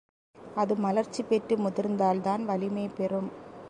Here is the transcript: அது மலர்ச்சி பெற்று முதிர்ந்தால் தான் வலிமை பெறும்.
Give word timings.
அது 0.55 0.75
மலர்ச்சி 0.75 1.23
பெற்று 1.23 1.57
முதிர்ந்தால் 1.57 2.21
தான் 2.21 2.45
வலிமை 2.45 2.87
பெறும். 2.97 3.29